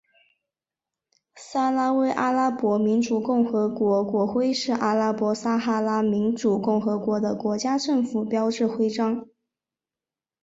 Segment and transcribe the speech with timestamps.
[1.35, 9.27] 撒拉威阿拉伯民主共和国国徽是阿拉伯撒哈拉民主共和国的国家政府标志徽章。